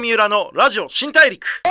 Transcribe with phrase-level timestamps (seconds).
[0.00, 1.62] 三浦のラジオ新大陸。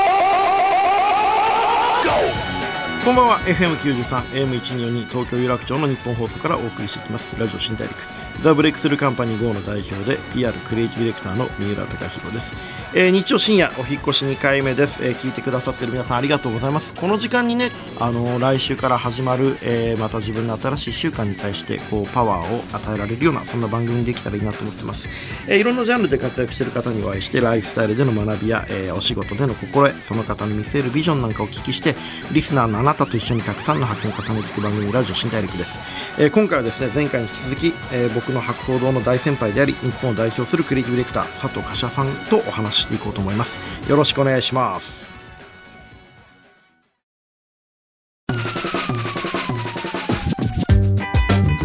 [3.04, 3.40] こんばんは。
[3.40, 4.04] FM93
[4.46, 7.40] AM1242 東京有楽町の日本放送からお送りしていきます。
[7.40, 8.29] ラジオ新大陸。
[8.42, 12.54] ザ・ブレイクスルーカンパニー GO の代表で PR クリエイティブディレクターの三浦貴弘です、
[12.96, 16.96] えー、日曜深夜お引越し2回目です、えー、聞いてくださってる皆さんありがとうございます。
[16.96, 25.08] この時間にね、あのー、来週から始まる、えまた自分の新しい1週間に対してこうパワーを与えられるようなそんな番組にできたらいいなと思ってます、
[25.48, 31.96] えいろんなジャンルで活躍している方にお会いしてライフスタイルでの学びや、えお仕事での心得その方の見せるビジョンなんかをお聞きして
[32.32, 35.78] リスナーのあなたと一緒にたくさんの発見を重ねていく番組ラジオ新大陸です、
[36.18, 43.58] え今回はですね前回に引き続き、え僕の博報堂の大先輩であり日本を代表するクリエイティブディレクター佐藤柏さんとお話ししていこうと思います。
[43.90, 45.16] よろしくお願いします。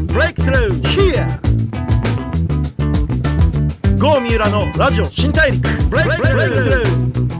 [0.06, 0.84] ブレイクスルー
[4.20, 5.68] 三浦のラジオ新大陸。
[5.90, 7.33] ブレイクスルー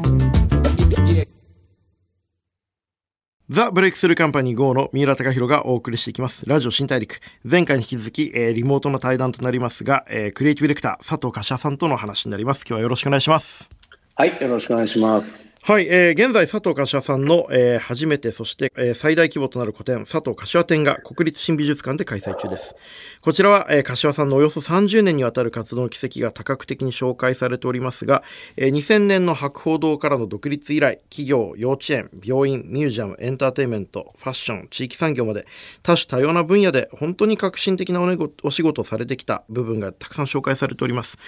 [3.51, 6.49] ザ・ブレイクスルーカンパニー GO の三浦貴弘がお送りしていきます。
[6.49, 7.21] ラジオ新大陸。
[7.45, 12.65] 前回に引き続き、えー、リモートの対談となりますが、えー、クリエイティブディレクター佐藤可士和さんとの話になります。
[12.67, 13.69] 今日はよろしくお願いします。
[14.17, 15.53] はい、よろしくお願いします。
[15.65, 22.77] はい、えー、現在佐藤可士和さんの、えー、初めて、そして、えー、最大規模となる個展、佐藤可士和展が国立新美術館で開催中です。
[23.23, 28.23] こちらは、えー、柏さんのおよそ30年にわたる活動の軌跡が多角的に紹介されておりますが、
[28.57, 35.45] えー、2000年の博報堂からの独立以来、企業、幼稚園、病院、ミュージアム、エンターテインメント、ファッション、地域産業まで、
[35.83, 38.01] 多種多様な分野で本当に革新的な
[38.45, 41.19] お仕事をされてきた部分がたくさん紹介されております。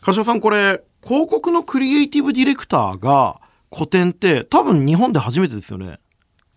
[0.00, 5.98] 柏さん、これ、広告のクリエイティブディレクターが個展って多分日本で初めてですよね。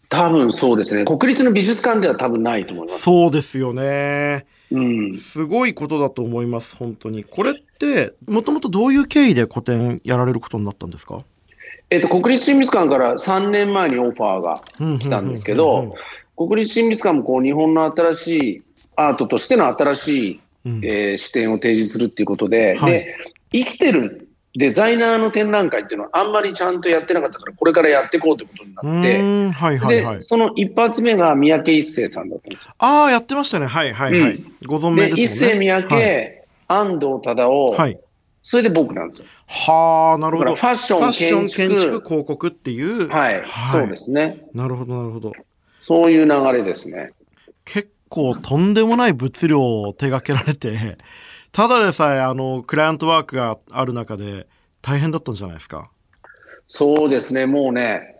[0.10, 1.04] 多分そうですね。
[1.04, 3.02] 国立の美術館では多分ないと思います。
[3.02, 4.46] そうですよね。
[4.72, 5.14] うん。
[5.16, 7.24] すごいことだと思います、本当に。
[7.24, 11.24] これって、もともとどういう経緯で個展やられることになったんですか？
[11.90, 14.62] えっと、国立新美術館から3年前にオファーが
[15.00, 15.96] 来たんですけど、
[16.38, 18.62] 国立新美術館もこう日本の新しい
[18.96, 23.16] アートとしての新しい、うん、えー、視点を提示するっていうことで、はい、で、
[23.52, 32.74] 生きてるデザイナーの展覧会っていうのはあんまりちゃんとやってなかったから、これからやっていこうということになって、はいはいはい、で、その一発目が三宅一生さんだったんですよ。
[32.78, 33.66] ああ、やってましたね。
[33.66, 34.32] はいはいはい。
[34.36, 35.52] うん、ご存命ですね。
[35.52, 38.00] 一世三宅、はい、安藤忠雄、はい、
[38.42, 39.28] それで僕なんですよ。
[39.48, 40.56] はあ、なるほど。
[40.56, 43.10] ファッション、建築、建築広告っていう。
[43.10, 44.46] はい、はい、そうですね。
[44.54, 45.34] なるほどなるほど。
[45.82, 47.10] そういう流れですね。
[47.66, 50.98] 結構とんでもない物量を手掛けられて、
[51.56, 54.46] ただでさえ、あの、クライアントワークがある中で、
[54.82, 55.90] 大変だったんじゃないですか？
[56.68, 58.18] そうですね、もうね、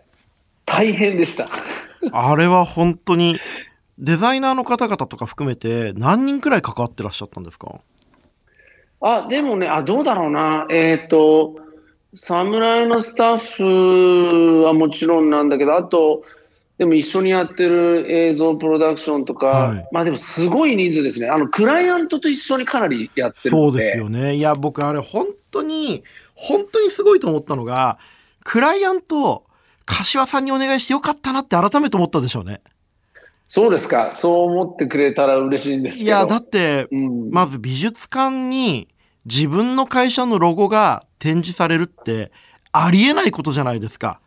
[0.64, 1.46] 大変でした。
[2.12, 3.36] あれは本当に、
[3.98, 7.80] デザイナーの方々とか含めて、何人くらい関わってらっしゃったんですか？
[9.02, 10.66] あ、でもね、あ、どうだろうな。
[10.70, 11.56] えっ、ー、と、
[12.14, 16.22] 侍のスタッフはもちろんなんだけど、あと、
[16.78, 21.28] でも一緒にやってる映像プロダクションとか、はい、まあでもすごい人数ですね。
[21.28, 24.34] あの、クライアントと一緒にかなりやってるそうですよね。
[24.34, 26.04] いや、僕あれ本当に、
[26.34, 27.98] 本当にすごいと思ったのが、
[28.44, 29.46] クライアント、
[29.86, 32.60] 柏さんにお願いしてよかったなって改めて思ったでしょうね。
[33.48, 34.12] そうですか。
[34.12, 36.06] そう思ってくれたら嬉しいんですけど。
[36.08, 38.88] いや、だって、うん、まず美術館に
[39.24, 42.32] 自分の会社のロゴが展示されるって
[42.72, 44.20] ありえないことじゃないですか。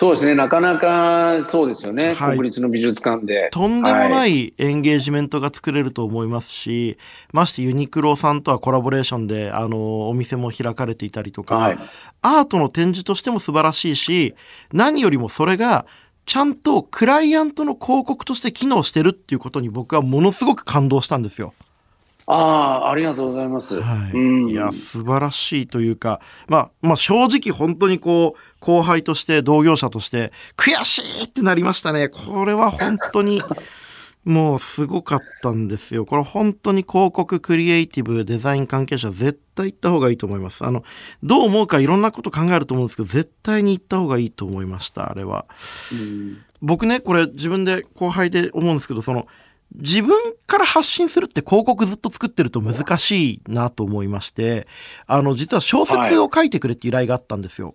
[0.00, 3.48] そうですね、なかなかそうですよね、はい、国立の美術館で。
[3.50, 6.96] とんでもないエンゲージメントが作れると思いますし、はい、
[7.32, 11.78] ましてユニクロさんとはコラボレーションで、あの、お店も開かれていたりとか、はい、
[12.22, 14.36] アートの展示としても素晴らしいし、
[14.72, 15.84] 何よりもそれが、
[16.26, 21.54] ちゃんとクライアントの広告として機能してるっていうことに僕はものすごく感動したんですよ。
[22.30, 23.80] ああ、ありがとうございます。
[23.80, 24.12] はい。
[24.12, 32.10] うん、いや、素晴らしいというか、まあ、まあ、正直本当にこう、後輩として同業者として、悔しいってなりましたね。
[32.10, 33.42] これは本当に、
[34.24, 36.04] もうすごかったんですよ。
[36.04, 40.66] これ本当に広告、クリエイティブ、デザイン関係者絶対行った方がいいと思います。
[40.66, 40.84] あの、
[41.22, 45.46] どう思うかいろんなこと考えると思うんですけど、絶対に行った方がいいと思いました、あれは。
[46.60, 49.26] 僕ね、これ自分で後輩で思うんですけど、その、
[49.74, 50.16] 自分
[50.46, 54.66] から発信するって広告ずっと作ってると難しいなと思いまして、
[55.06, 57.74] あの、実は小説を書いてくれって依頼があったんですよ。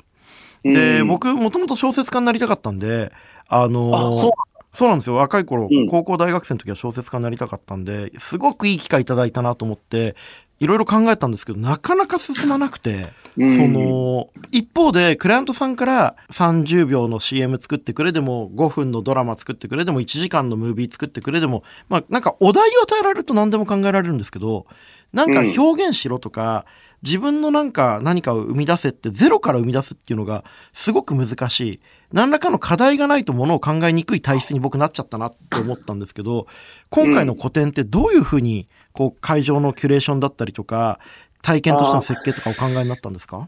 [0.63, 3.12] はい、で、僕、もともと小説家になりたかったんで、
[3.48, 4.31] あのそう
[4.74, 5.16] そうなんですよ。
[5.16, 10.16] 若い頃、うん、高校大学生の時は小説家になりたかったんで、すごくいい機会いただいたなと思って、
[10.60, 13.06] いろいろ考えたんですけど、なかなか進まなくて、
[13.38, 24.68] うん、その、一方で、クライアントさんから30秒の CM 作ってくれでも、5分のドラマ作ってくれでも、1時間のムービー作ってくれでも、まあ、なんかお題を与えられると何でも考えられるんですけど、
[25.13, 26.65] なんか表現しろとか、
[27.03, 31.81] 自分のなんか何かを生み出せってゼロから生み出すっていうのがすごく難しい。
[32.13, 36.47] 何らかの課題がないとものを考えにくい体質に僕なっちゃったなって思ったんですけど、
[36.89, 41.00] 今回の個展ってどういうふうに、こう会場のキュレーションだったりとか、
[41.44, 43.48] 体験としての設計とかお考えになったんですか？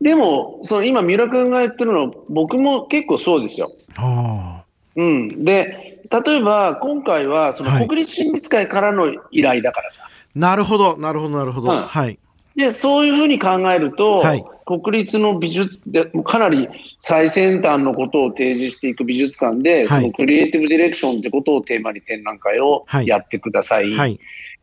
[0.00, 3.72] でも、その今、三浦君が言ってるの、僕も結構そうですよ。
[3.96, 4.62] あ
[4.96, 5.44] うん。
[5.44, 10.04] で、例えば今回は、そのはい国立親密会からの依頼だからさ。
[10.06, 10.38] あ。
[10.38, 11.72] なるほど、なるほど、なるほど。
[11.72, 12.18] うんはい。
[12.56, 16.68] で、そういうふうに考えると、はい国立の美術で、かなり
[17.00, 23.90] 最先端のことを提示していく美術館で、はいそのクリエイティブディレクションってことをテーマに展覧会をはいやってください。
[23.90, 24.20] はい。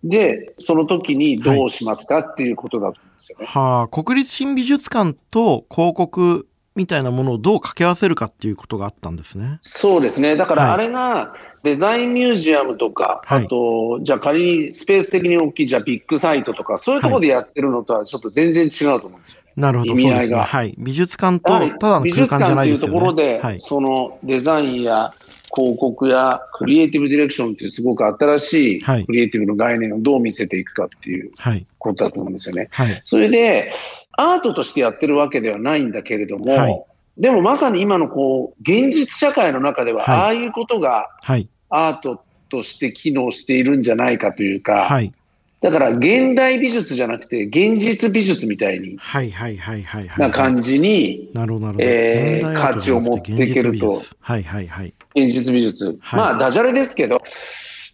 [0.09, 3.45] で、その時にどうしますかっていうことだと思うんですよね。
[3.45, 9.57] はあ、国立新美術館と広告みたいなものをどう掛け合わせるかっていうことがあったんですね。
[9.61, 10.35] そうですね。
[10.35, 19.51] だかはいらあれがデザインミュージアムとか、はいあと、じゃあ仮にスペース的に大きい、じゃあビッグサイトとか、そういうところでやってるのとはちょっと全然違うと思うんですよね。
[19.57, 20.43] なるほど、意味合いがね。
[20.43, 20.75] はい。
[20.77, 22.93] 美術館とただの美術空間じゃ館というないですよね。
[22.93, 23.59] ところで、はい。
[23.59, 25.13] そのデザインや
[25.57, 31.65] 広告やクリエイティブディレクションというすごく新しいはいクリエイティブの概念をどう見せていくかっていうはい。
[31.79, 32.67] ことだと思うんですよね。
[32.71, 33.01] はい。
[33.03, 33.71] それで、
[34.11, 36.83] アートとしてやってるわけではないんだけれども、はい
[37.17, 41.49] でもまさに今のこう、現実社会の中では、はいああいうことがはい。
[41.69, 45.11] アートとして機能しているんじゃないかというか、はい。
[45.59, 49.31] だから現代美術じゃなくて現実美術みたいにはい。
[49.31, 49.57] はい。
[49.57, 49.83] はい。
[49.83, 50.07] はい。
[50.07, 50.19] はい。
[50.19, 54.43] な感じに価値を持っていけると現実美術はい。
[54.43, 54.67] はい。
[54.67, 54.93] はい。
[55.15, 55.85] 現実美術。
[55.99, 57.21] はいまあダジャレですけど、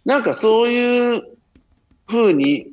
[0.04, 1.22] なんかそういう
[2.06, 2.66] 風に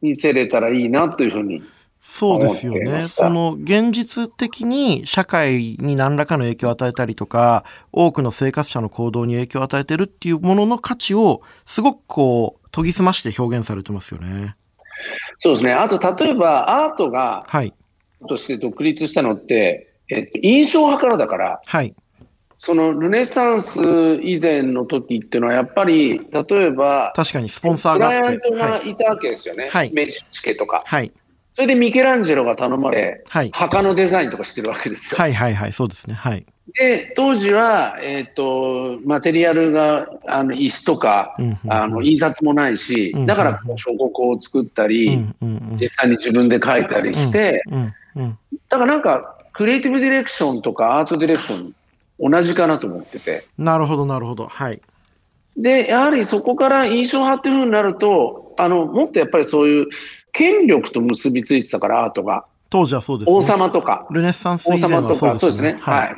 [0.00, 1.62] 見せれたらいいなというふうに。
[1.98, 3.02] そうですよね。
[3.08, 14.54] その現実的に社会に何らかの影響を与えたりとか、多くの生活者の行動に影響を与えてるっていうものの価値をすごくこう研ぎ澄まして表現されてますよね。
[15.38, 15.72] そうですね。
[15.72, 17.72] あと例えばアートがはい。
[18.28, 21.94] として独立したのって、えっと、印象派からだから、はい。
[22.58, 23.78] そのルネサンス
[24.22, 28.20] 以前の時っていうのはやっぱり、例えば、確かにスポンサークがあって。
[28.20, 28.86] ライアントはい。
[28.86, 29.68] がいたわけですよね。
[29.70, 30.82] はいメジチケとか。
[30.84, 31.12] はい。
[31.52, 33.50] それでミケランジェロが頼まれ、はい。
[33.52, 35.18] 墓のデザインとかしてるわけですよ。
[35.18, 35.34] はい。
[35.34, 35.54] はい。
[35.54, 35.72] はい。
[35.72, 36.14] そうですね。
[36.14, 36.46] はい。
[36.74, 45.36] で、当時は、えっ、と、マテリアルが、あの、石とか、うんうんうんあの、印刷もないしうんうんう、んだから彫刻を作ったり、うん。
[45.40, 45.56] うん。
[45.70, 45.76] うん。
[45.76, 47.94] 実際に自分で描いたりして、うん。
[48.16, 48.38] うん。
[48.68, 51.72] だからなんか、クリエイティブディレクションとかアートディレクション、
[52.18, 53.46] 同じかなと思ってて。
[53.56, 54.46] なるほど、なるほど。
[54.46, 54.80] はい。
[55.56, 59.86] で、やはりそこから印象派っていうふうになると、あの、もっとやっぱりそういう
[60.32, 62.44] 権力と結びついてたから、アートが。
[62.68, 63.36] 当時はそうですね。
[63.36, 64.06] 王様とか。
[64.10, 65.70] ルネッサンス王以前様とか、はそうですね。
[65.70, 65.94] そうですね。
[65.94, 66.16] はい。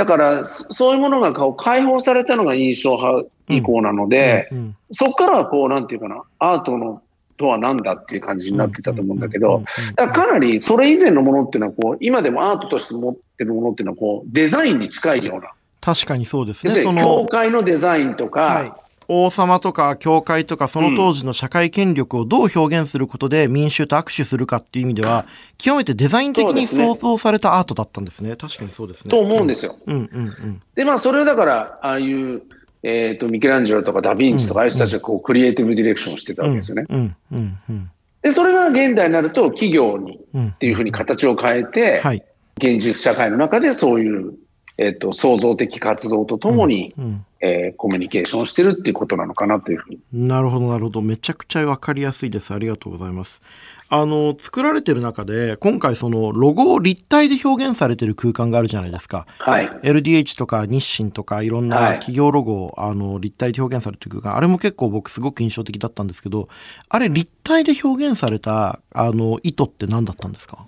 [0.00, 7.00] だから、そそういうものがこう解放されたのが印象派以降なので、うんうんそこからはこう、なんていうかな、アートの
[7.36, 9.62] とは何だっていう感じになってたと思うんだけど、
[9.94, 15.52] だからかなりそれ以前のものっていうのはこう、今でもアートとして持ってるものっていうのはこう、デザインに近いような。
[15.80, 16.82] 確かにそうですね。
[16.82, 18.72] 教会のデザインとか、はい。
[19.10, 25.26] 王様とか教会とかその当時の社会権力をどう表現することで民衆と握手するかっていう意味では、
[25.58, 28.36] 極めてデザイン的に創造されたアートだったんですね。
[28.36, 29.10] 確かにそうですね。
[29.10, 29.76] と思うんですよ。
[29.86, 30.62] うんうんうん。
[30.76, 32.42] で、まあ、それをだから、ああいう、
[32.82, 36.86] えっ、と、ミケランジェロとかダ・ヴィンチとか、ああいう人たちがこう、クリエイティブディレクションをしてたわけですよね。
[36.88, 37.90] うんうんうん
[38.22, 40.48] で、それが現代になると、企業にうん。
[40.48, 42.22] っていうふうに形を変えて、はい。
[42.58, 44.34] 現実社会の中でそういう、
[44.76, 47.24] えっ、と、創造的活動とともに、うん。
[47.70, 50.00] えーコミュニケーションをしてるっていうことなのかなというふうに。
[50.12, 51.00] なるほど、なるほど。
[51.02, 52.52] めちゃくちゃわかりやすいです。
[52.52, 53.40] ありがとうございます。
[53.88, 59.26] あの、作られてる中で、今回そのロゴを立体で表現されてる空間があるじゃないですか。
[59.38, 59.66] はい。
[59.82, 66.48] LDH とか日清とかいろんなはい企業ロゴを、あの立体で表現されてる空間、あれも結構僕すごく印象的だったんですけど、
[66.88, 70.66] あれ立体で表現されたあの意図って何だったんですか？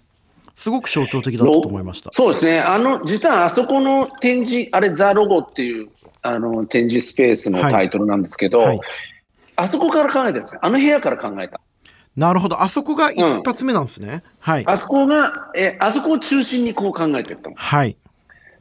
[0.55, 2.11] すごく象徴的だったと思いました。
[2.13, 2.61] そうですね。
[2.61, 5.89] あの、実はあそこの展示、あれ、ザ・ロゴっていう、
[6.23, 8.81] あの、展示スペースのタイトルなんですけど、はい
[9.57, 10.61] あそこから考えたんですよ。
[10.63, 11.61] あの部屋から考えた。
[12.17, 12.63] なるほど。
[12.63, 14.23] あそこが一発目なんですね。
[14.39, 14.67] はい。
[14.67, 17.57] あそこが、え、あそこを中心にこう考えてったの。
[17.57, 17.97] はい。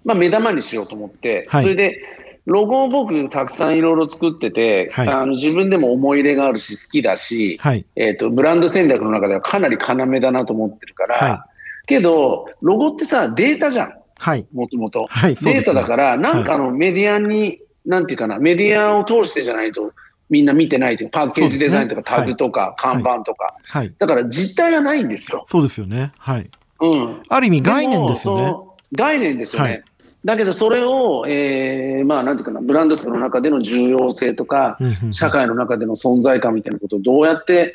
[0.04, 2.02] まあ、目玉にしようと思って、はいそれで、
[2.46, 7.86] ロゴを僕たくさんいろいろ作ってて、はいあの自分でも思い入れがあるし好きだし、はい。
[7.96, 11.46] えっ、と、ブランド戦略の中ではかなり要だなと思ってるから、は
[11.88, 14.46] けど、ロゴってさ、データじゃん、はい。
[14.54, 15.08] もともと。
[15.10, 19.94] はいデータだから、なんかあのメディアに、なんていうかな、メディアを通してじゃないと
[20.30, 23.56] みんな見てないという、パッケージデザインとかタグとか看板とか。
[23.64, 23.94] はい。
[23.98, 25.46] だから実態がないんですよ。
[25.50, 26.12] そうですよね。
[26.20, 26.50] はい。
[26.82, 27.22] うん。
[27.28, 28.56] ある意味概念ですよね。
[28.94, 29.70] 概念ですよね。
[29.70, 29.84] はい
[30.24, 34.78] だけど、それを、えー、まあ、なんていうかな、ブランドの中での重要性とか、
[35.12, 37.74] 社会の中での存在感みたいなことをどうやって、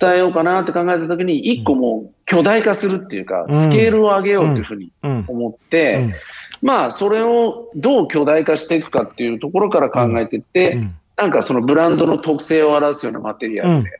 [0.00, 6.14] 伝えようかなって考えたときに、一個もう巨大化するっていうか、スケールを上げようというふうに思って、
[6.62, 10.78] まあ、それをどう巨大化していくかっていうところから考えていって、
[11.16, 13.90] なんかそのブランドの特性を表すようなマテリアルで、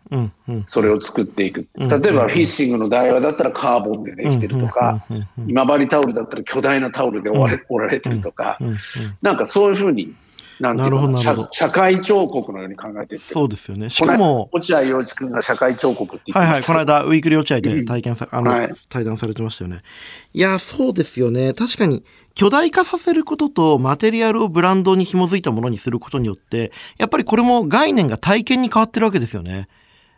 [0.66, 1.66] それを作っていく。
[1.76, 5.04] 例えばフィッシングの台話だったらカーボンでできてるとか、
[5.48, 8.58] 今治タオルだったら巨大なタオルで折られてるとか、
[9.20, 10.14] なんかそういうふうに
[10.60, 13.90] なんていうの社社会彫刻のように考えててそうですよね。
[13.90, 19.82] しかも、落合陽一君が社会彫刻って言ってはいはい、この間、ウィークリー落合で体験さ、あの、はい、対談されてましたよね。
[20.34, 21.52] いや、そうですよね。
[21.54, 22.02] 確かに、
[22.34, 29.68] 巨大化させることとマテリアルをブランドに紐づいたものにすることによって、やっぱりこれも概念が体験に変わってるわけですよね。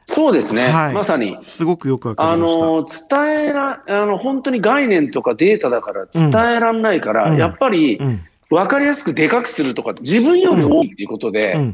[0.06, 1.38] そうですね、はい、まさに。
[1.40, 2.64] すごくよくわかりました。
[2.64, 2.84] あの、
[3.32, 11.72] 伝えら、あの、本当に概念とかデータだから伝えらんないから、うん、やっぱり、うん分かりやすくでかくするとか、自分より多いっていうことで、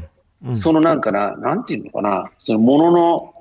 [0.53, 3.33] そのなんかな、なんていうのかな、そのものの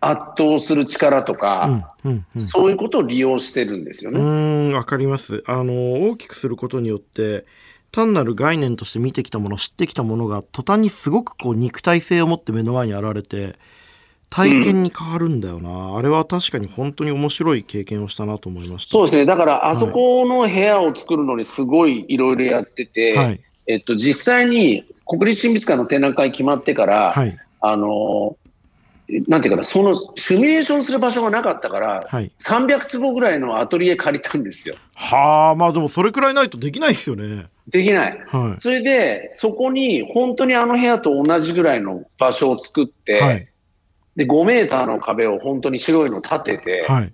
[0.00, 1.96] 圧倒する力とか、
[2.38, 4.20] そういうことを利用してるんですよね。
[4.20, 5.42] うん、わかります。
[5.46, 7.44] あの、大きくすることによって、
[7.90, 13.58] 単なる概念として見てきたもの、知ってきたものが、途端にすごくこう肉体性を持って目の前に現れて、
[14.30, 18.90] 体験に変わるんだよな、うん、あれは確かに本当に面白い経験をしたなと思いました。
[18.90, 19.24] そうですね。
[19.24, 28.36] だからあそこの部屋を作るのにすごいいろいろやってて、はい、えっと、実際に国立新美術館の展覧会決まってから、はい、あの
[29.28, 34.74] なんていうかな、そのシミュレーションする場所がなかったから、はい、300坪ぐらいのアトリエ借りたんですよ。
[34.94, 37.46] はあ、まあでもそれくらいないとできないですよね。
[37.68, 38.24] できない。
[38.26, 43.48] はい、それで、そこに本当にあの部屋と同じぐらいの場所を作って、はい、
[44.16, 47.12] で、5メーターの壁を本当に白いの立てて、はい、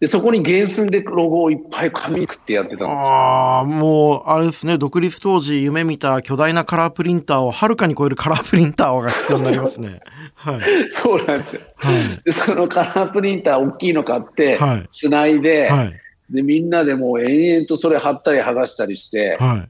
[0.00, 3.10] で、そこに原寸でロゴをいっぱい紙にくってやってたんですよ。
[3.10, 10.00] ああ、もう、あれですね、独立当時夢見た巨大なカラープリンターをはるかに超えるカラープリンターが必要になりますね。
[10.34, 10.60] はい。
[10.90, 11.62] そうなんですよ。
[11.76, 11.94] はい。
[12.24, 14.88] で、そのカラープリンター大きいの買って、はい。
[14.90, 15.94] つないで、はい。
[16.28, 19.68] で、みんなでもう延々とそれ貼ったり剥がしたりして、はい。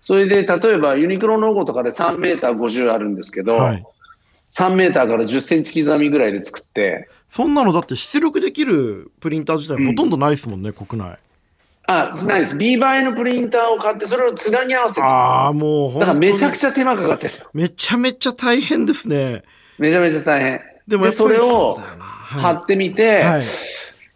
[0.00, 3.84] それで、例えばユニクロのロゴとかで3メーター50あるんですけど、はい。
[4.52, 7.08] 3メーターから10センチ刻みぐらいで作って。
[7.28, 11.18] そんなのだって出力できるプリンター自体ほとんどないですもんね、うん、国内。
[11.86, 12.56] あ、ないです。
[12.56, 15.02] B 倍のプリンターを買って、それをつなぎ合わせて。
[15.02, 17.34] ああ、もうだからめちゃくちゃ手間かかってる。
[17.52, 19.42] めちゃめちゃ大変ですね。
[19.78, 20.60] めちゃめちゃ大変。
[20.86, 23.44] でもそれを貼ってみて、はい、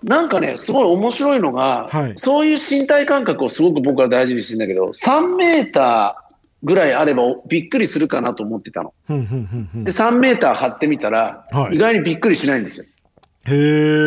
[0.05, 6.24] なんかね、すごい面白いのが、はい、そういう身体感覚をすごく僕は大事にしてるんだけど、3メーター、
[6.65, 8.95] ぐらいあればびっくりするかなと思ってたの。
[9.09, 12.87] で、3メーター張ってみたら、意外にびっくりしないんですよ。
[13.47, 13.53] へそ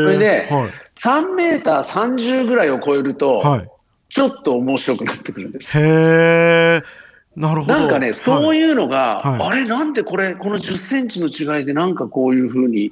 [0.10, 3.70] れで、はい、3メーター30ぐらいを超えると、はい、
[4.10, 5.78] ちょっと面白くなってくるんです。
[5.80, 6.82] へ
[7.36, 7.74] なるほど。
[7.78, 12.92] なんかね、そういうのが、はい、あれなんでこれ、この10センチの違いでなんかこういうふうに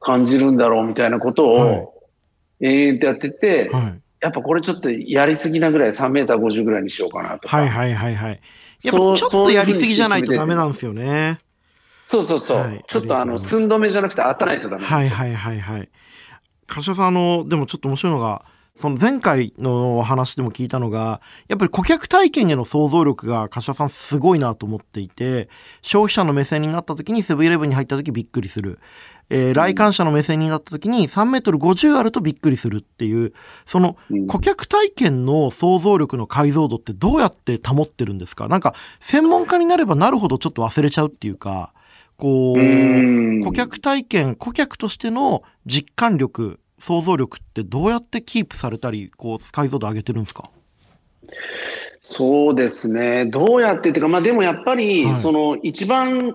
[0.00, 1.94] 感じるんだろうみたいなことを、
[2.62, 3.70] 延々とやってて、
[4.22, 7.54] やっぱこれちょっとやりすぎなぐらい3メーター50ぐらいにしようかなとか。
[7.54, 8.40] はいはいはいはい。
[8.84, 11.40] やっぱちょっとやりすぎじゃないとダメなんですよね。
[12.00, 12.58] そうそうそう。
[12.58, 15.88] はい、ちょっとあの、寸止めじゃなくて当たらないとダメはいはいはいはい。
[16.68, 18.44] 柏さん、あの、でもちょっと面白いのが、
[18.78, 25.48] その前回の話でも聞いたのが、やっぱり顧客体験への想像力が柏さんすごいなと思っていて、
[25.80, 28.78] 消費者の目線になった時にセブンイレブンに入った時びっくりする。
[29.28, 33.32] えー、来館者の目線になった時に3メートル50あるとびっくりするっていう、
[33.64, 33.96] その
[34.28, 38.46] 顧客体験の想像力の解像度ってどうやって保ってるんですか？
[38.48, 41.74] なんか専門家になればなるほどちょっと忘れちゃうっていうか、
[42.16, 50.50] こう、顧客体験、顧客としての実感力、想像力ってどうやってキープされたり、こう、解像度上げてるんですか？
[52.00, 53.26] そうですね。
[53.26, 56.32] どうやってっていうか、まあでもやっぱり、はい、その一番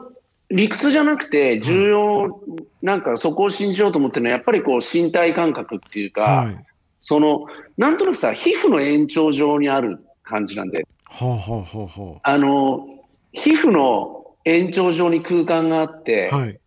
[0.52, 2.42] 理屈じゃなくて重要、
[2.82, 6.66] なんかそこを信じようと思ってるのは、やっぱりこう身体感覚っていうか、はい、
[7.00, 7.46] その、
[7.78, 12.88] なんとなくさ、皮膚の延長上にある感じなんで、はあはあはあ、あの、
[13.34, 16.60] 皮膚の延長上に空間があって、はい、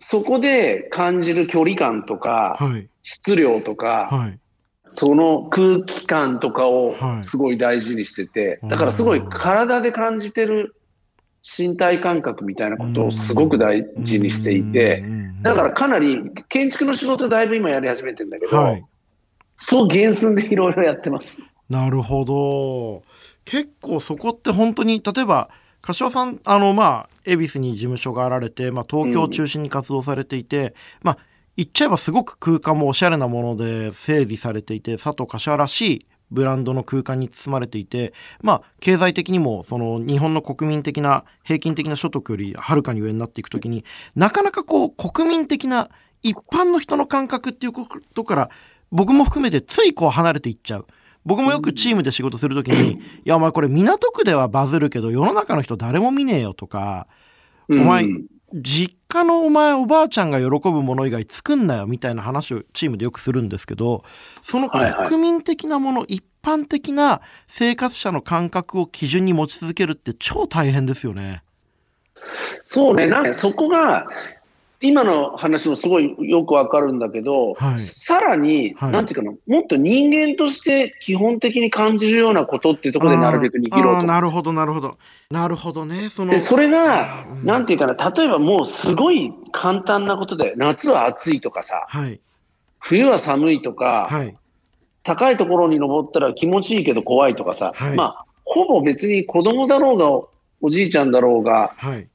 [0.00, 4.32] そこで感じる距離感とか、はい、質量とか、
[4.88, 10.74] その空気感とかをすごい大事にしてて、だからすごい体で感じてる
[11.42, 15.04] 身体感覚みたいなことをすごく大事にしていて、
[15.42, 18.84] だからかなり建築の仕事だいぶ今やり始めてるんだけど、はい、
[19.56, 21.42] そう原寸でいろいろやってます。
[21.68, 23.02] なるほど。
[23.44, 25.48] 結構そこって本当に、例えば、
[25.80, 30.72] 柏さん、あの、まあ、恵比寿に事務所があられて、まあ、東京を中心に活動されていて、うん、
[31.04, 31.18] まあ、
[31.56, 45.88] 言っちゃえばすごく空間もおしゃれなもので整理されていて、佐藤柏らしいブランドの空間に包まれていて、まあ、経済的にも、その、日本の国民的な、平均的な所得よりはるかに上になっていくときに、なかなかこう、国民的な、
[46.22, 48.50] 一般の人の感覚っていうことから、
[48.90, 50.86] 僕も含めてついこう離れていっちゃう。
[51.24, 57.06] 僕もよくチームで仕事するときに、いや、お前これ港区ではバズるけど、世の中の人誰も見ねえよとか、
[57.68, 58.06] お前、
[58.54, 64.04] 実家のお前おばあちゃんが喜ぶもの以外作んなよみたいな話をチームでよくするんですけど、
[64.42, 71.42] その国民的なもの、一般的な生活者の感覚を基準に持ち続けるって超大変ですよね。
[72.64, 74.06] そうね、なんかそこが
[74.80, 84.02] 今の話もすごいよくわかるんだけど、はい、さらに、はい、なんていうかな、もっと人間として基本的に感じるようなことっていうところでなるべく握ろうと。
[84.04, 84.96] なるほど、なるほど。
[85.30, 86.10] なるほどね。
[86.10, 92.20] そのでそれが、うん、なんていうかな、例えばもうすごい簡単なことで、夏は暑いとかさ、はい、
[92.78, 94.36] 冬は寒いとか、はい、
[95.02, 102.06] 高いところに登ったら気持ちいいけど怖いとかさ、まあ、ほぼ別に子供だろうが、おじいちゃんだろうが、はい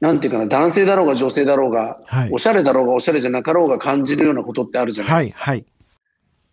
[0.00, 5.42] なんていうかな、男性だろうが女性だろうが、はい、おしゃれだろうがおしゃれじゃなかろうが感じるようなことってあるじゃないですか。
[5.42, 5.66] はい、はい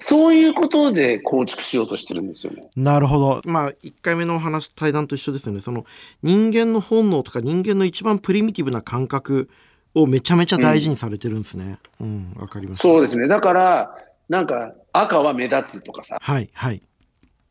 [0.06, 2.68] そういうことで構築しようとしてるんですよね。
[2.76, 3.42] なるほど。
[3.46, 5.62] まあ、1回目のお話、対談と一緒ですよね。
[5.62, 5.86] その
[6.22, 9.50] 人間の本能とか人間の一番プリミティブな感覚
[9.96, 11.78] をめちゃめちゃ大事にされてるんですね。
[12.02, 12.80] うん、わ、うん、かります。
[12.80, 13.30] そうですね。
[13.30, 13.96] だから、
[14.28, 16.18] なんか赤は目立つとかさ。
[16.20, 16.82] はい、はい。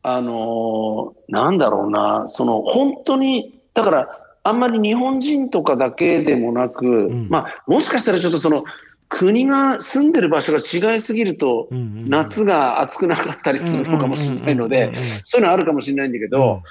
[0.03, 8.63] あのー、なんだろうな、その本当に、だからあんまり日本人とかだけでもなく、うん、まあ、もしかしたらちょっとその、
[9.09, 14.91] 国が住んでる場所が違いすぎると、夏が暑くなかったりするのかもしれないので、
[15.23, 16.63] そういうのあるかもしれないんだけど、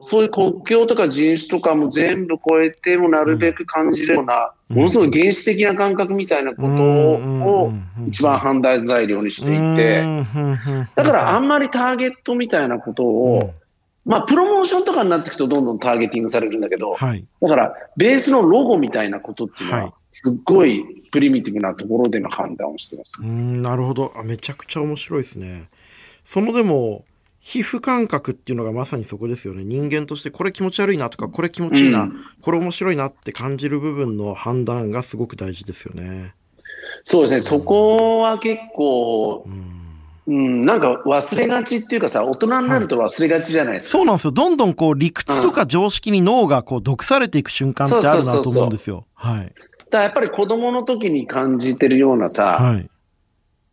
[0.00, 7.72] そういう国境とか人種とかも全部超えてもなるべく感じるような、ものすごい原始的な感覚みたいなことを
[8.06, 10.04] 一番判断材料にしていて、
[10.94, 13.54] だからあんまりターゲットみたいなことを、
[14.04, 23.18] まあ、プロモーションとかになっていくとどんどんターゲティングされるんだけど、はい、だから、ベースのロゴみたいなことっていうのは、すっごいプリミティブなところでの判断をしてます。
[23.20, 24.22] うん、なるほどあ。
[24.22, 25.68] めちゃくちゃ面白いですね。
[26.24, 27.04] そのでも、
[27.40, 29.62] 皮膚感覚っていうのがまさにそこですよね。
[29.62, 36.34] 人間としてこれ気持ち悪いなとか、これ気持ちいいな、うん、これ面白いなって感じる部分の判断がすごく大事ですよね。
[37.04, 37.40] そうですね。
[37.40, 39.77] そこは結構、うん
[40.28, 43.96] うん、なんか忘れがちっていうかさ、大人になると忘れがちじゃないですか。
[43.96, 44.30] はい、そうなんですよ。
[44.30, 49.06] どんどんこう理屈とか常識に脳がこう毒されていく瞬間ってあるなと思うんですよ。
[49.14, 49.52] はい。
[49.90, 52.90] だやっぱり子供の時に感じてるようなさ、はい、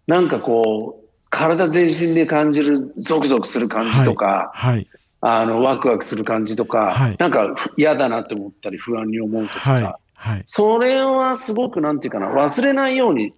[0.07, 4.87] なんかこう、体全身で感じるゾクゾクする感じとか、はい、はい、
[5.19, 13.33] あの、ワクワクする感じとか、はい、なんか嫌だなって思ったり不安に思うとかさ、はいはい、それはすごくなんていうかな、忘れないように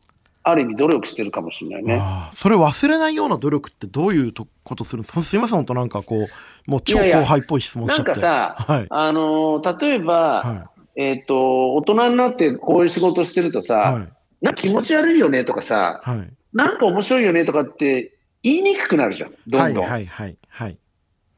[0.50, 2.02] ある意味努力してるかもしれないね。
[2.34, 4.34] それ忘れないような努力ってどういう
[4.64, 5.02] ことするん？
[5.02, 6.28] ですかすいません、本当なんかこ
[6.68, 8.12] う、もう超後輩っぽい質問しちゃって。
[8.12, 14.08] なんかさ、 はい、あのー、例えば、はい、えっ、ー、と、大人になってこういう仕事してるとさ、はい、
[14.42, 19.84] なんか気持ち悪いよねとかさ、はい、なんか面白いよねとかって言いにくくなるじゃん、どんどん。
[19.84, 20.78] はいはいはい、はい。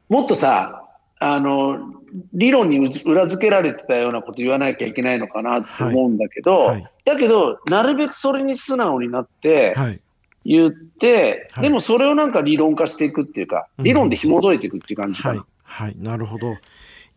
[0.09, 0.83] もっとさ、
[1.19, 1.98] あの、
[2.33, 6.81] 理論に裏付けられてたようなこと言わなきゃいけないのかなって思うんだけど、はい。
[6.81, 9.75] はい、だけど、なるべくそれに素直になって、
[10.45, 15.45] 言って、はい、でもそれをなんか理論化していくっていうか、理論で紐解いていくっていう感じかな。
[15.63, 16.55] はい、なるほど。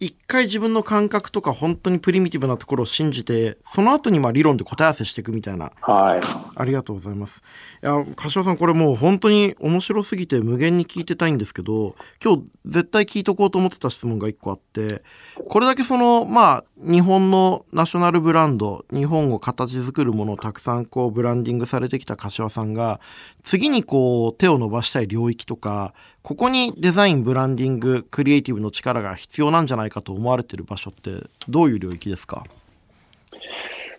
[0.02, 5.70] 一回自分の感覚とか本当にプリミティブなところを信じて、その後にまあ理論で答え合わせしていくみたいな。
[5.80, 6.20] はい。
[6.56, 7.40] ありがとうございます。
[7.84, 15.04] いや、柏さんこれもう本当に面白すぎて無限に聞いてたいんですけど、今日絶対聞いとこうと思ってた質問が一個あって、
[15.48, 23.00] これだけその、まあ、日本のナショナルブランド、日本を形作るものをたくさんこうブランディングされてきた柏さんが、
[23.44, 32.44] 次にこう手を伸ばしたい領域とか、ここにデザイン、ブランディング、クリエイティブの力が必要なんじゃないかと思われている場所って、どういう領域ですか？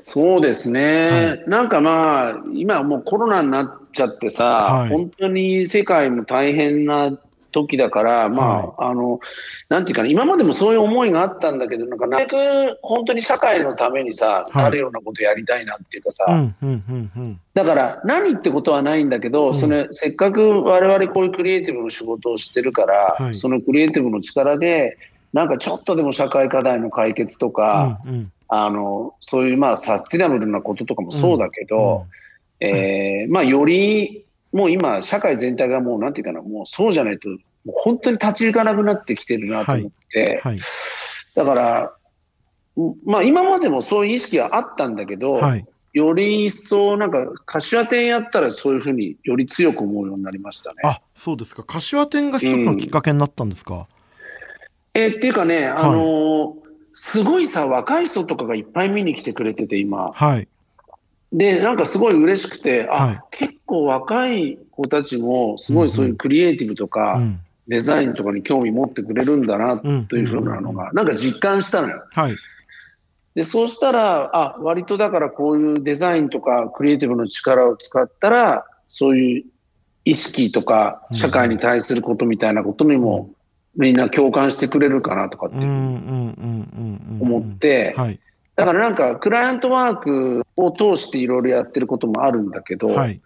[0.05, 7.17] そうですね、はい、なんかまあ、今もうコロナになっちゃってさ、はい、本当に世界も大変な
[7.53, 9.21] 時だから、まあ、はい、あの、
[9.69, 16.25] なんていうかな、今までもそういう思いがあったんだけど、なんか、なるべく本当に社会のためにさ、なるようなことやりたいなっていうかさ、
[17.53, 24.97] だから、何ってことはないんだけど、うん、そのせっかく我々こういうクリエイティブの仕事をしてるから、はい、そのクリエイティブの力で、
[25.31, 32.05] なんかちょっとでも社会課題の解決とか、うんうん、あの、そういうまあサスティナブルなこととかもそうだけど、
[32.61, 37.39] うんうん、えー、まあよりもう今、社会全体がもう、なんていうかな、もうそうじゃないと、もう
[37.73, 40.59] 本当に立ち行かなくなってきてるなと思って、はいはい、
[41.35, 41.93] だから、
[43.05, 50.75] まあ今までもそういう意識はあったんだけど、はい、より一層、なんか、柏店やったらそういうふうにより強く思うようになりましたね。
[50.83, 51.63] あ、そうですか。
[51.63, 53.87] 柏店が一つのきっかけになったんですか、
[54.95, 56.57] うん、えっていうかね、あのーはい、
[56.93, 60.11] すごいさ、若い人とかがいっぱい見に来てくれてて、今。
[60.11, 60.47] はい。
[61.33, 72.03] で、なんかすごい嬉しくて、あ、はい、結構若い子たちも、すごいそういうクリエイティブとか、うんデザインとかに興味持ってくれるんだな、というふうなのが、なんか実感したのよ。
[72.11, 72.35] はい。
[73.35, 79.43] で、そうしたら、あ、割とだからこういうデザインとかクリエイティブの力を使ったら、そういう
[80.05, 83.31] 意識とか社会に対することみたいなことにも、
[83.75, 87.95] みんな共感してくれるかなとかって思って、
[88.55, 93.19] だからなんかクライアントワークを通していろいろやってることもあるんだけど、はい、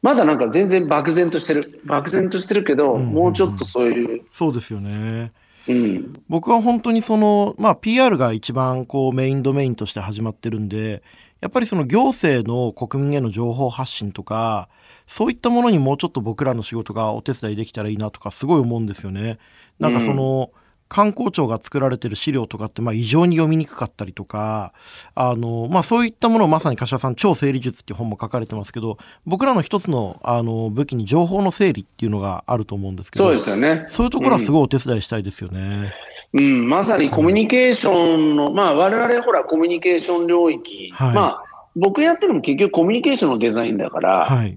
[0.00, 1.80] まだなんか全然漠然としてる。
[1.86, 4.22] 漠然としてるけど、もうちょっとそういう。
[4.30, 5.32] そうですよね。
[5.66, 11.02] うん、僕は本当にその、まあ、PR が一番こうメインドメインとして始まってるんで、
[11.40, 14.68] やっぱりその行政の国民への情報発信とか、
[15.06, 19.38] そういったものにもうちょっと僕らの仕事がお手伝いできたらいいなとかすごい思うんですよね。
[19.80, 20.63] なんかその、うん
[20.94, 24.72] 観光庁が作られてる資料とかって、まあ、異常に読みにくかったりとか、
[25.16, 33.86] あの、まあ、そういったものをまさに柏さん、超整理術っていう本も書かれてますけど、僕らの一つの、あの、武器に情報の整理っていうのがあると思うんですけど、そうですよね。
[33.88, 35.92] そういうところはすごいお手伝いしたいですよね。
[36.32, 44.56] うん、うん、まさにコミュニケーションの、まあ、我々ほら、コミュニケーション領域、はい、まあ、僕やってるのも結局コミュニケーションのデザインだから、はい、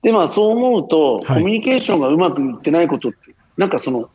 [0.00, 4.08] で、まあ、そう思うと、コミュニケーションがうまくいってないことって、なんかその、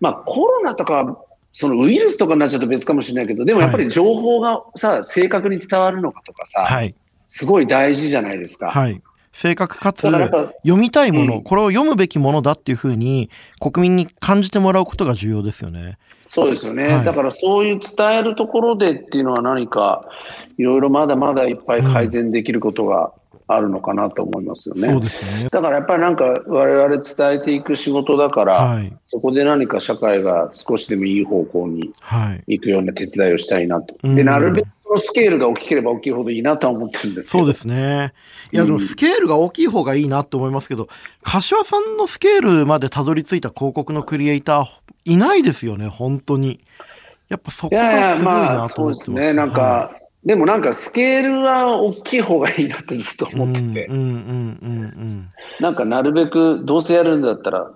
[0.00, 1.18] まあ、コロナとか
[1.52, 6.94] そのウイルスとかになっちゃうと別かもしれないけど、でもやっぱり情報がさ、正確に伝わるのかとかさ、はい、
[7.28, 8.70] すごい大事じゃないですか。
[8.70, 9.00] はい。
[9.32, 13.28] 正確かつ読みたいもの、うん、これを読むべきものだっていうふうに
[13.60, 15.98] 国民に感じてもらうことが重要ですよね。
[16.24, 16.88] そうですよね。
[16.88, 20.08] はい、だからそういう伝えるところでっていうのは何か
[20.56, 23.12] いろいろまだまだいっぱい改善できることが
[23.48, 24.82] あるのかなと思いますよね。
[24.92, 25.48] そうですね。
[25.50, 31.92] だからやっぱりなんか我々伝えていく仕事だから、はい、そこで何か社会が少しでもいい方向に
[32.48, 33.96] 行くような手伝いをしたいなと。
[34.02, 37.44] はい、で、なるべくのスケールが大きければ大きいほどいいなとは思ってるんですけど。
[37.44, 38.12] そうですね。
[38.52, 40.88] いや、でもスケールが大きい方がいいなと思いますけど、
[41.22, 44.66] 柏さんのスケールまでたどり着いた広告のクリエイター
[45.04, 46.60] いないですよね、本当に。
[47.28, 48.32] やっぱそこがすごいなと思ってます。
[48.32, 49.32] いやいやまあ、そうですね。
[49.32, 53.88] なんか、はいでもなんかスケールは大きい方がいいなってずっと思ってて。
[55.60, 57.70] なんかなるべくどうせやるんだったら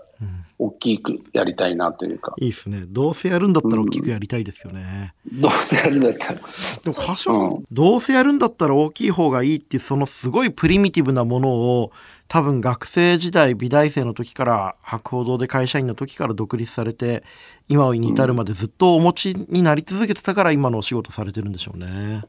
[0.59, 2.35] 大きくやりたいなというか。
[2.39, 2.83] いいですね。
[2.89, 5.15] どうせやるんだったら大きくやりたいですよね。
[5.33, 6.35] うん、どうせやるんだったら。
[6.35, 6.41] で
[6.87, 11.93] も柏さん、うん、どうせやるんだったら大きい方がいいっていうそのすごいプリミティブなものを
[12.27, 17.23] 多分学生時代美大生の時から博報堂で会社員の時から独立されて
[17.69, 22.23] 今に至るまでずっとお持ちになり続けてたから今のお仕事されてるんでしょうね。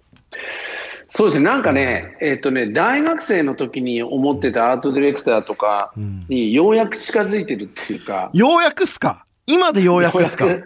[1.09, 5.91] そうですね、なんかね、えっ、ー、とね、大学生の時に思ってたアートディレクターとか
[6.29, 8.29] にようやく近づいてるっていうか。
[8.33, 9.25] ようやくっすか？
[9.45, 10.45] 今でようやくっすか？
[10.45, 10.57] はい。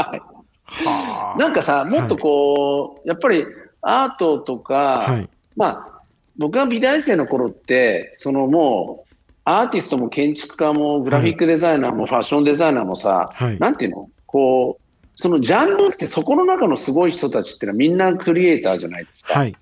[0.00, 3.44] はい、なんかさ、もっとこう、はい、やっぱり
[3.82, 6.00] アートとか、はい、まあ、
[6.38, 14.08] 僕が美大生の頃って、そのもう、アーティストも建築家もグラフィックデザイナーもファッションデザイナーもさ、はい、なんていうの？
[14.24, 14.82] こう、
[15.20, 19.36] そのジャンルってそこの中のすごい人たちっていうのはみんなクリエイターじゃないですか。
[19.36, 19.56] はい、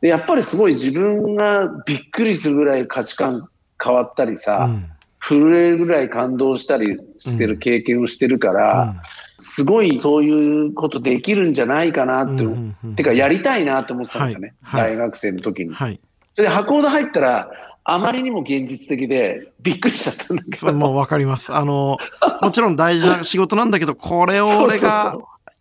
[0.00, 3.48] でやっぱりすごい自分がびっくりするぐらい価値観
[3.82, 4.86] 変わったりさ、うん、
[5.20, 9.00] 震えるぐらい感動したりしてる経験をしてるから、うん、
[9.38, 15.72] すごいそういうことできるんじゃないかなって、うんうん、てかやりたいなと思ってたんですよね、はい、大学生の時に。
[15.72, 16.00] はい、
[16.34, 17.48] それで箱で入ったら
[17.84, 20.72] あまりにも現実的で、びっくりしちゃったんだけど。
[20.72, 21.52] もうわかります。
[21.52, 21.98] あの、
[22.42, 25.14] もちろん大事な仕事なんだけど、これを俺が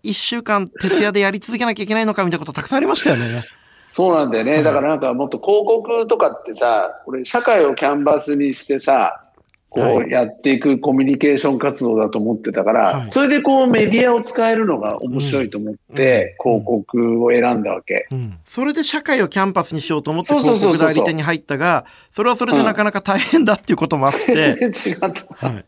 [0.03, 3.45] 一週間徹夜でやり続けなきゃいけないのかみたいなことたくさんありましたよね。
[3.87, 4.61] そうなんだよね。
[4.61, 9.23] だからなんかもっと広告とかってさ、これ社会をキャンバスにしてさ、
[9.69, 25.47] こうやっていくコミュニケーション活動だと思ってたから、はい、それでこうメディアを使えるのが面白いと思って、広告を選んだわけ、うん、それで社会をキャンパスにしようと思って広告代理店に入ったが、それはそれでなかなか大変だっていうこともあって、 違った。
[25.47, 25.65] はい。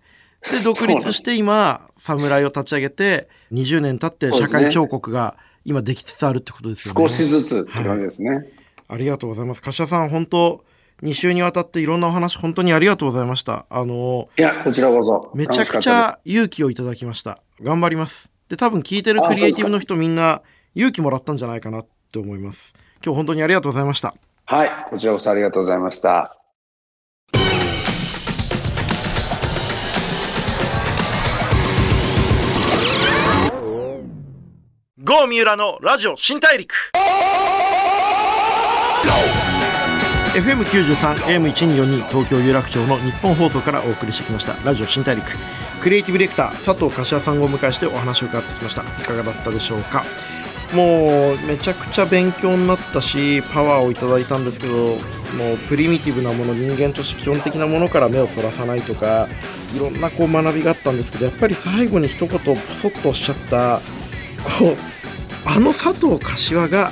[0.50, 7.02] で、独立して今、侍を立ち上げて、20年経って社会彫刻が今できつつあるってことですよね。
[7.02, 8.50] 少しずつって感じですね、はい。
[8.88, 9.62] ありがとうございます。
[9.62, 10.64] 柏さん、本当
[11.04, 13.66] 2週にわたっていろんなお話本当にありがとうございました。
[13.70, 15.32] あのいや、こちらこそ。
[15.34, 17.40] めちゃくちゃ勇気をいただきました。
[17.62, 18.32] 頑張ります。
[18.50, 20.42] で、多分聞いてるクリエイティブの人みんな
[20.76, 22.74] 勇気もらったんじゃないかなって思います。
[23.04, 24.14] 今日本当にありがとうございました。
[24.46, 26.38] はい、こちらこそありがとうございました。
[35.04, 36.92] 郷三浦のラジオ新大陸。
[40.34, 44.56] FM93、AM1242 東京有楽町の日本放送からお送りしてきました。
[44.64, 45.26] ラジオ新大陸。
[45.82, 48.82] クリエイティブディレクター佐藤柏さんをお迎えしてお話を伺ってきました。
[48.82, 50.06] いかがだったでしょうか？
[50.74, 54.98] もうめちゃくちゃ勉強になったしパワーをいただいたんですけどもう
[55.68, 59.28] プリミティブなもの人間として基本的なものから目をそらさないとか
[59.76, 63.82] いろんなこう学びがあったんですけどやっぱり最後に一言ポソッとおっしゃった
[64.60, 64.78] こう
[65.46, 66.92] あの佐藤柏が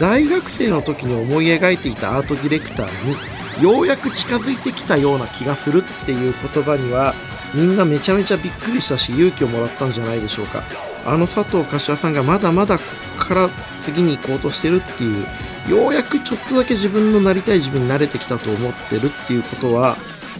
[0.00, 7.14] 大学生の時に思い描いていたアートディレクターにようやく近づいてきたような気がするっていう言葉には
[7.54, 10.62] みんなめちゃめちゃびっくりしたし勇気をもらったんじゃないでしょうか。
[11.04, 12.84] あの佐藤柏さんがまだまだこ
[13.18, 13.50] こから
[13.82, 15.26] 次に行こうとしてるっていう
[15.70, 19.96] ようやくちょっとだけ自分のなりたい自分に慣れてきたと思ってるっていうことは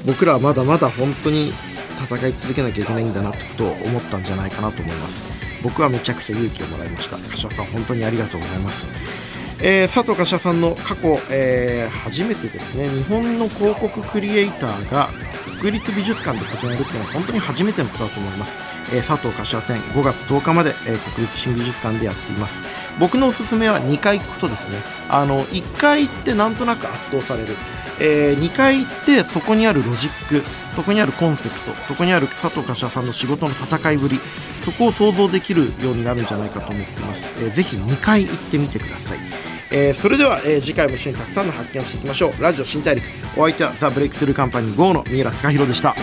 [0.07, 1.53] 僕らはまだまだ本当に
[2.03, 5.23] 戦い続けなきゃいけないんだなってことを思ったんじゃないかなと思います。
[5.63, 7.19] 僕はめちゃくちゃ勇気をもらいました。
[7.19, 9.30] 柏さん本当にありがとうございます。
[9.63, 12.89] えー、佐藤柏さんの過去、えー、初めてですね。
[12.89, 15.11] 日本の広告クリエイターが
[15.61, 18.57] 国立美術館でことやるっていうのは本当に初めてのことだと思います、
[18.93, 22.63] えー、佐藤柏展5月10日まで、え国立新美術館でやっています。
[22.99, 24.79] 僕のおすすめは2回行くことですね。
[25.11, 27.55] あの1回行ってなんとなく圧倒される。
[28.01, 30.43] えー、2回行ってそこにあるロジック
[30.75, 34.19] そこにあるコンセプトそこにある佐藤柏さんの仕事の戦いぶり
[34.65, 39.40] そこを想像できるようになるんじゃないかと思ってます、えー、ぜひ2回行ってみてください。
[39.73, 42.43] えー、それでは、えー、次回も一緒にたくさんの発見をしていきましょう。
[42.43, 43.05] ラジオ新大陸
[43.37, 45.95] お相手はザ・ブレイクスルーカンパニー GO の三浦貴弘でした。